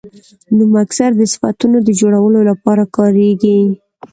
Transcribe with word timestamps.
نوم 0.57 0.73
اکثره 0.83 1.13
د 1.17 1.21
صفتونو 1.33 1.77
د 1.83 1.89
جوړولو 1.99 2.39
له 2.49 2.53
پاره 2.63 2.85
کاریږي. 2.95 3.57